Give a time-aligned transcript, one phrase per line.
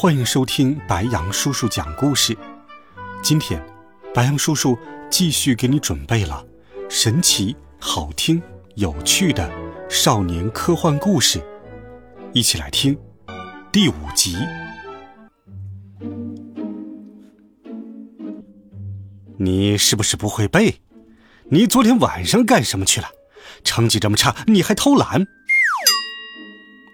[0.00, 2.38] 欢迎收听白羊叔叔讲故事。
[3.20, 3.60] 今天，
[4.14, 4.78] 白羊叔叔
[5.10, 6.46] 继续给你准备了
[6.88, 8.40] 神奇、好听、
[8.76, 9.50] 有趣的
[9.90, 11.42] 少年科幻故事，
[12.32, 12.96] 一起来听
[13.72, 14.36] 第五集。
[19.36, 20.76] 你是不是不会背？
[21.50, 23.08] 你昨天晚上干什么去了？
[23.64, 25.26] 成绩这么差，你还偷懒？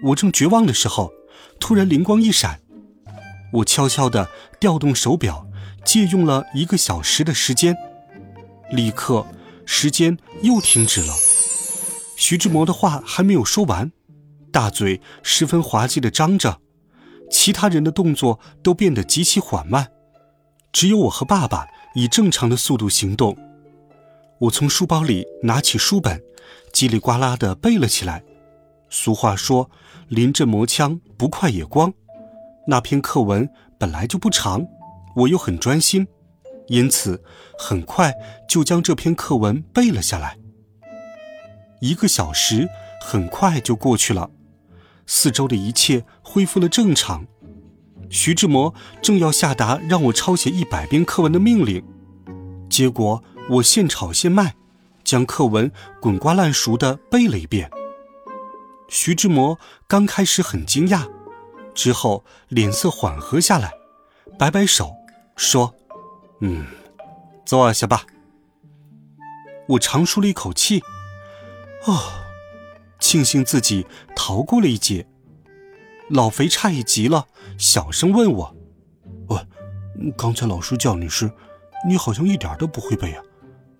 [0.04, 1.12] 我正绝望的时候，
[1.60, 2.60] 突然灵光一闪，
[3.54, 5.46] 我悄悄地调动手表，
[5.84, 7.76] 借用了一个小时的时间，
[8.70, 9.24] 立刻
[9.64, 11.14] 时间又停止了。
[12.16, 13.92] 徐志摩的话还没有说完，
[14.50, 16.60] 大嘴十分滑稽地张着，
[17.30, 19.92] 其他人的动作都变得极其缓慢，
[20.72, 23.36] 只有我和爸爸以正常的速度行动。
[24.40, 26.20] 我从书包里拿起书本，
[26.72, 28.24] 叽里呱啦地背了起来。
[28.90, 29.70] 俗话说
[30.08, 31.92] ：“临阵磨枪，不快也光。”
[32.66, 33.48] 那篇课文
[33.78, 34.66] 本来就不长，
[35.16, 36.06] 我又很专心，
[36.68, 37.22] 因此
[37.58, 38.14] 很快
[38.48, 40.38] 就将这篇课文背了下来。
[41.80, 42.68] 一个小时
[43.02, 44.30] 很快就过去了，
[45.06, 47.26] 四周的一切恢复了正常。
[48.08, 51.84] 徐志摩正要下达让我抄写一百篇课文的命令，
[52.70, 54.54] 结果我现炒现卖，
[55.02, 57.70] 将课文滚瓜烂熟地背了一遍。
[58.88, 61.08] 徐志摩刚开始很惊讶，
[61.74, 63.72] 之后脸色缓和下来，
[64.38, 64.94] 摆摆手
[65.36, 65.74] 说
[66.40, 66.66] ：“嗯，
[67.44, 68.04] 坐下吧。”
[69.68, 70.82] 我长舒了一口气，
[71.86, 71.98] 哦，
[73.00, 75.06] 庆幸自己逃过了一劫。
[76.10, 77.26] 老肥诧异极了，
[77.56, 78.56] 小声问我
[79.28, 79.38] ：“喂，
[80.18, 81.32] 刚才老师叫你时，
[81.88, 83.22] 你好像一点都不会背啊，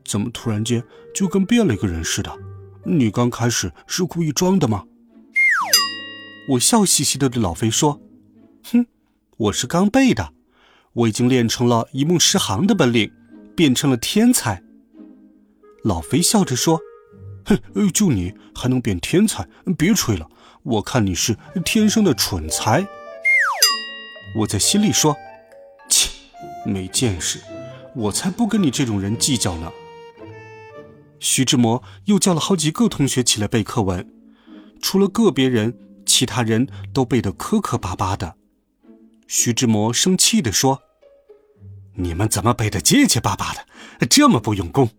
[0.06, 0.82] 怎么突然间
[1.14, 2.34] 就跟变了一个人似的？
[2.82, 4.84] 你刚开始是故意装的吗？”
[6.46, 8.02] 我笑嘻嘻的对老肥说
[8.70, 8.86] ：“哼，
[9.38, 10.34] 我是刚背的，
[10.92, 13.10] 我已经练成了一目十行的本领，
[13.56, 14.62] 变成了天才。”
[15.84, 16.82] 老肥笑着说
[17.46, 19.48] ：“哼，就你还能变天才？
[19.78, 20.28] 别吹了，
[20.64, 22.86] 我看你是天生的蠢材。”
[24.36, 25.16] 我在心里说
[25.88, 26.10] ：“切，
[26.66, 27.40] 没见识，
[27.96, 29.72] 我才不跟你这种人计较呢。”
[31.18, 34.06] 徐志摩又叫了好几个同学起来背课文，
[34.82, 35.78] 除了个别人。
[36.16, 38.36] 其他人都背得磕磕巴巴的，
[39.26, 40.80] 徐志摩生气地说
[41.98, 44.90] ：“你们怎么背得结结巴巴的，这么不用功？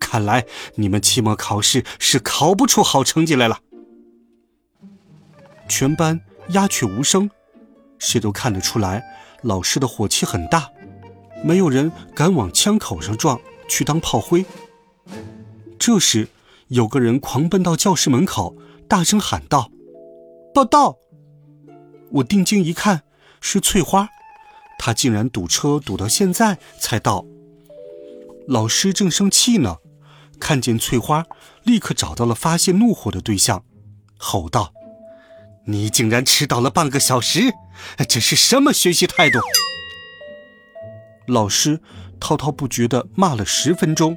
[0.00, 0.44] 看来
[0.74, 3.60] 你们期末考试是考不出好成绩来了。”
[5.70, 7.30] 全班鸦雀无声，
[8.00, 9.04] 谁都看得出来，
[9.42, 10.68] 老师的火气很大，
[11.44, 14.44] 没有人敢往枪口上撞，去当炮灰。
[15.78, 16.26] 这时，
[16.66, 18.56] 有个人狂奔到教室门口，
[18.88, 19.70] 大声喊道。
[20.56, 20.96] 报到！
[22.12, 23.02] 我定睛一看，
[23.42, 24.08] 是翠花，
[24.78, 27.26] 她竟然堵车堵到现在才到。
[28.48, 29.76] 老师正生气呢，
[30.40, 31.26] 看见翠花，
[31.62, 33.66] 立刻找到了发泄怒火的对象，
[34.16, 34.72] 吼道
[35.68, 37.52] ：“你竟然迟到了半个小时，
[38.08, 39.38] 这是什么学习态度？”
[41.28, 41.82] 老师
[42.18, 44.16] 滔滔不绝地骂了十分钟，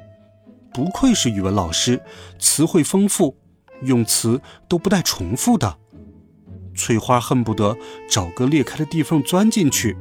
[0.72, 2.02] 不愧是语文老师，
[2.38, 3.36] 词汇丰富，
[3.82, 5.76] 用词都不带重复的。
[6.80, 7.76] 翠花恨不得
[8.08, 9.98] 找个裂开的地缝钻进去。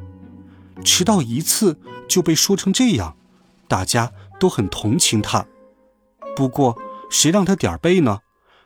[0.86, 3.18] 迟到一次就被说成这样，
[3.68, 5.46] 大家都很同情他。
[6.38, 6.78] 不过
[7.12, 8.20] 谁让他点儿背呢？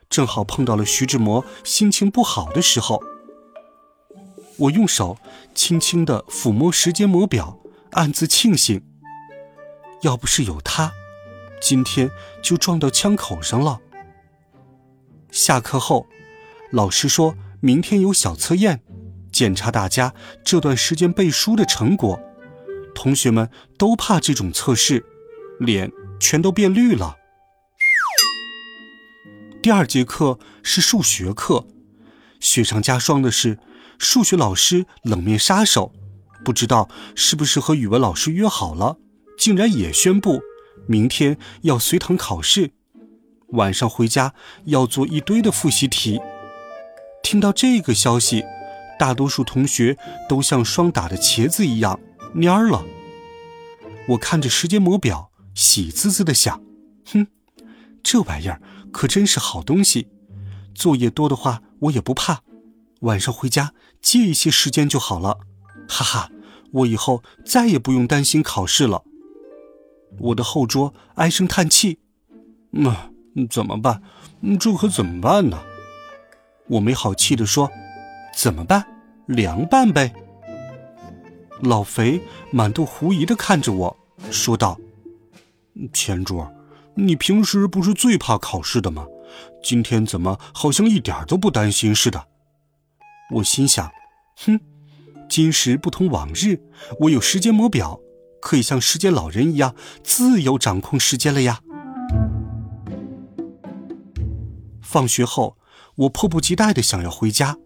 [0.09, 3.01] 正好碰到了徐志摩心情不好的时候。
[4.57, 5.17] 我用手
[5.55, 7.57] 轻轻地抚摸时间魔表，
[7.93, 8.83] 暗自庆幸：
[10.01, 10.91] 要不是有他，
[11.59, 12.11] 今天
[12.43, 13.79] 就撞到枪口上了。
[15.31, 16.05] 下课后，
[16.69, 17.33] 老师说。
[17.63, 18.83] 明天有小测验，
[19.31, 20.13] 检查大家
[20.43, 22.19] 这段时间背书的成果。
[22.93, 25.05] 同学们都怕这种测试，
[25.61, 25.89] 脸
[26.19, 27.15] 全都变绿了。
[29.61, 31.65] 第二节课是数学课，
[32.41, 33.57] 雪上加霜的是，
[33.97, 35.93] 数学老师冷面杀手，
[36.43, 38.97] 不知道是不是和语文老师约好了，
[39.37, 40.41] 竟然也宣布
[40.85, 42.71] 明天要随堂考试，
[43.51, 44.33] 晚上回家
[44.65, 46.19] 要做一堆的复习题。
[47.23, 48.45] 听到这个消息，
[48.99, 49.97] 大多数同学
[50.29, 51.99] 都像霜打的茄子一样
[52.35, 52.85] 蔫了。
[54.09, 56.61] 我看着时间魔表，喜滋滋的想：
[57.05, 57.25] 哼，
[58.03, 58.61] 这玩意儿
[58.91, 60.09] 可真是好东西。
[60.75, 62.41] 作业多的话，我也不怕，
[62.99, 65.39] 晚上回家借一些时间就好了。
[65.87, 66.29] 哈哈，
[66.71, 69.03] 我以后再也不用担心考试了。
[70.19, 71.99] 我的后桌唉声叹气
[72.73, 74.03] ：“嗯怎么办？
[74.59, 75.63] 这可怎么办呢？”
[76.67, 77.69] 我没好气地说
[78.35, 78.85] ：“怎么办？
[79.27, 80.13] 凉拌呗。”
[81.61, 82.21] 老肥
[82.51, 83.97] 满肚狐疑地看着我
[84.31, 84.77] 说道
[85.93, 86.51] ：“前桌，
[86.95, 89.05] 你平时不是最怕考试的吗？
[89.63, 92.27] 今天怎么好像一点都不担心似的？”
[93.35, 93.91] 我心想
[94.45, 94.59] ：“哼，
[95.29, 96.59] 今时不同往日，
[97.01, 97.99] 我有时间魔表，
[98.41, 101.59] 可以像时间老人一样自由掌控时间了呀。”
[104.81, 105.57] 放学后。
[105.95, 107.57] 我迫不及待的想要回家，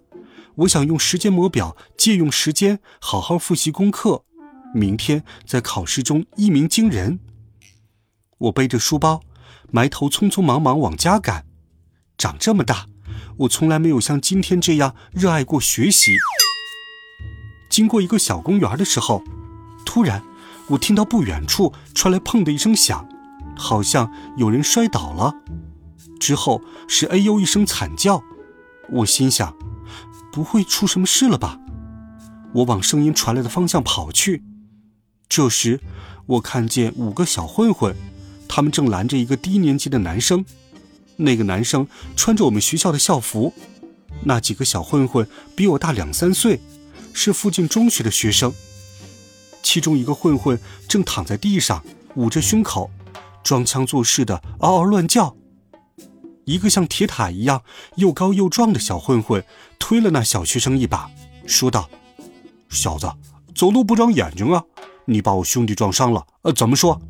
[0.55, 4.25] 我想用时间魔表借用时间好好复习功课，
[4.73, 7.19] 明天在考试中一鸣惊人。
[8.37, 9.21] 我背着书包，
[9.71, 11.45] 埋头匆匆忙忙往家赶。
[12.17, 12.87] 长这么大，
[13.37, 16.11] 我从来没有像今天这样热爱过学习。
[17.69, 19.23] 经过一个小公园的时候，
[19.85, 20.21] 突然
[20.69, 23.07] 我听到不远处传来“砰”的一声响，
[23.55, 25.33] 好像有人摔倒了。
[26.17, 28.21] 之后是“哎呦”一声惨叫，
[28.89, 29.55] 我心想，
[30.31, 31.59] 不会出什么事了吧？
[32.53, 34.43] 我往声音传来的方向跑去。
[35.29, 35.79] 这时，
[36.25, 37.95] 我看见五个小混混，
[38.47, 40.45] 他们正拦着一个低年级的男生。
[41.17, 43.53] 那个男生穿着我们学校的校服。
[44.23, 46.59] 那几个小混混比我大两三岁，
[47.13, 48.53] 是附近中学的学生。
[49.61, 51.83] 其中一个混混正躺在地上，
[52.15, 52.89] 捂着胸口，
[53.43, 55.35] 装腔作势的嗷嗷乱叫。
[56.47, 57.61] 一个像铁塔一样
[57.97, 59.43] 又高又壮的小混混
[59.77, 61.11] 推了那小学生一把，
[61.45, 61.89] 说道
[62.71, 63.11] ：“小子，
[63.53, 64.63] 走路不长眼睛啊！
[65.05, 67.01] 你把我兄弟撞伤了，呃，怎么说？”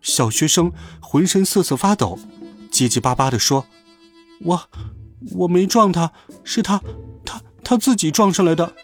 [0.00, 0.72] 小学生
[1.02, 2.18] 浑身瑟瑟发抖，
[2.70, 3.66] 结结巴巴地说
[4.40, 4.62] ：“我，
[5.32, 6.12] 我没撞他，
[6.42, 6.82] 是他，
[7.22, 8.74] 他他自己撞上来的。”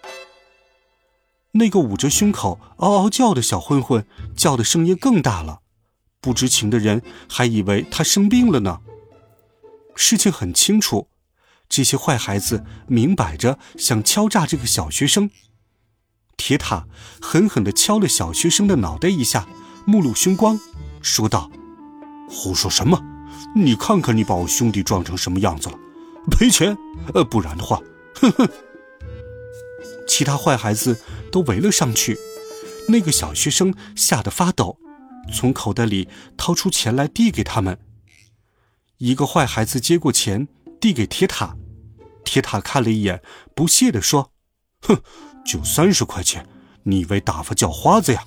[1.52, 4.06] 那个捂着胸口嗷嗷叫的小混混
[4.36, 5.60] 叫的声音更大了，
[6.20, 7.00] 不知情的人
[7.30, 8.80] 还以为他生病了呢。
[10.02, 11.08] 事情很清楚，
[11.68, 15.30] 这些坏孩子明摆着想敲诈这个小学生。
[16.36, 16.88] 铁塔
[17.20, 19.46] 狠狠地敲了小学生的脑袋一下，
[19.86, 20.58] 目露凶光，
[21.00, 21.48] 说道
[22.28, 23.00] ：“胡说什么？
[23.54, 25.78] 你看看你把我兄弟撞成什么样子了！
[26.32, 26.76] 赔钱，
[27.14, 27.80] 呃，不然的话，
[28.16, 28.48] 哼哼。”
[30.08, 31.00] 其他坏孩子
[31.30, 32.18] 都围了上去，
[32.88, 34.78] 那个小学生吓得发抖，
[35.32, 37.78] 从口袋里掏出钱来递给他们。
[39.02, 40.46] 一个坏孩子接过钱，
[40.80, 41.56] 递给铁塔。
[42.24, 43.20] 铁塔看了一眼，
[43.52, 44.30] 不屑地说
[44.86, 45.02] ：“哼，
[45.44, 46.48] 就三十块钱，
[46.84, 48.24] 你以为打发叫花子呀？”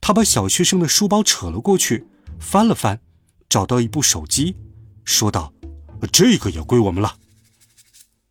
[0.00, 2.06] 他把小学生的书包扯了过去，
[2.38, 3.00] 翻了翻，
[3.48, 4.54] 找到一部手机，
[5.04, 5.52] 说道
[6.12, 7.16] ：“这个也归我们了。”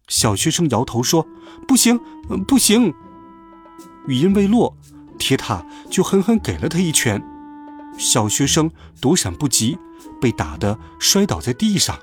[0.08, 1.28] 小学生摇头说
[1.68, 2.00] ：“不行，
[2.48, 2.94] 不行。”
[4.08, 4.74] 语音未落，
[5.20, 7.22] 铁塔就狠狠给了他一拳。
[7.98, 8.72] 小学生
[9.02, 9.78] 躲闪不及。
[10.22, 12.00] 被打得摔倒在地上。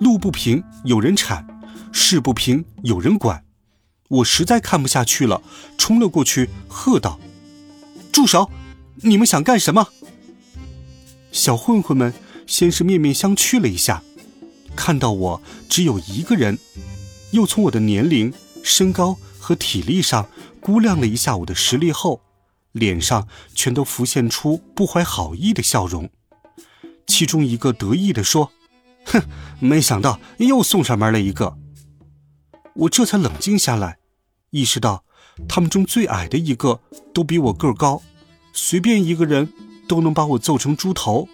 [0.00, 1.46] 路不平有人铲，
[1.92, 3.44] 事不平有人管。
[4.08, 5.42] 我实在看不下去了，
[5.78, 7.18] 冲了过去，喝道
[8.12, 8.50] ：“住手！
[8.96, 9.88] 你们想干什么？”
[11.32, 12.12] 小混混们
[12.46, 14.02] 先是面面相觑了一下，
[14.76, 16.58] 看到我只有一个人，
[17.30, 20.28] 又从我的年龄、身高和体力上
[20.60, 22.20] 估量了一下我的实力后。
[22.74, 26.10] 脸上全都浮现出不怀好意的笑容，
[27.06, 28.50] 其中一个得意地说
[29.06, 29.22] ：“哼，
[29.60, 31.56] 没想到又送上门了一个。”
[32.74, 33.98] 我这才冷静下来，
[34.50, 35.04] 意识到
[35.48, 36.80] 他们中最矮的一个
[37.12, 38.02] 都比我个高，
[38.52, 39.52] 随便一个人
[39.86, 41.28] 都能把我揍成猪头。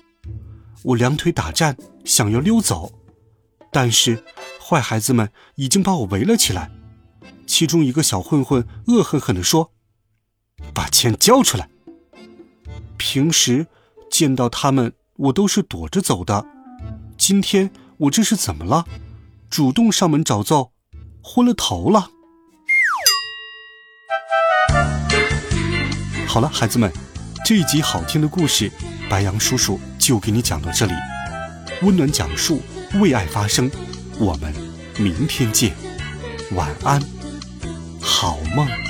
[0.83, 2.93] 我两腿打颤，想要溜走，
[3.73, 4.23] 但是
[4.63, 6.71] 坏孩子们已经把我围了起来。
[7.47, 9.73] 其中一个小混混恶狠狠地说。
[10.73, 11.69] 把钱交出来！
[12.97, 13.67] 平时
[14.11, 16.47] 见到他们，我都是躲着走的。
[17.17, 18.87] 今天我这是怎么了？
[19.49, 20.73] 主动上门找揍，
[21.23, 22.11] 昏了头了。
[26.27, 26.93] 好了，孩子们，
[27.45, 28.71] 这一集好听的故事，
[29.09, 30.93] 白杨叔叔就给你讲到这里。
[31.83, 32.63] 温暖讲述，
[33.01, 33.71] 为爱发声。
[34.19, 34.55] 我们
[34.99, 35.75] 明天见，
[36.53, 37.03] 晚安，
[38.01, 38.90] 好梦。